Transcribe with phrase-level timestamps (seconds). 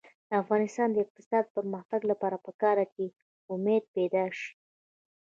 [0.27, 3.03] د افغانستان د اقتصادي پرمختګ لپاره پکار ده چې
[3.53, 4.49] امید پیدا شي.